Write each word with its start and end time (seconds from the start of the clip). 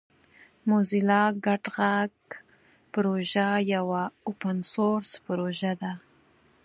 موزیلا 0.69 1.23
ګډ 1.45 1.63
غږ 1.75 2.13
پروژه 2.93 3.47
یوه 3.73 4.03
اوپن 4.27 4.57
سورس 4.71 5.11
پروژه 5.25 5.73
ده. 5.81 5.91